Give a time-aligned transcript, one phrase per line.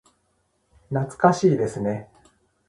[0.89, 2.09] 懐かしいですね。